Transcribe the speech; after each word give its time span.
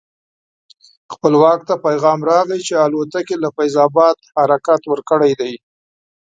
خپلواک 1.13 1.59
ته 1.69 1.75
پیغام 1.85 2.19
راغی 2.29 2.59
چې 2.67 2.73
الوتکې 2.85 3.35
له 3.43 3.49
فیض 3.55 3.75
اباد 3.85 4.17
حرکت 4.37 4.81
ورکړی 4.87 5.31
دی. 5.39 5.53